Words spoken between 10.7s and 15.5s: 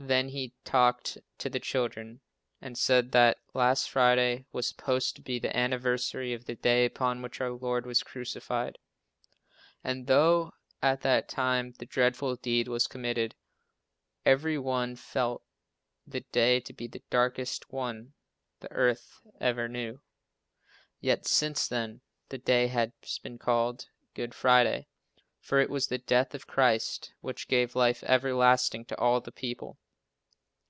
at the time the dreadful deed was committed, every one felt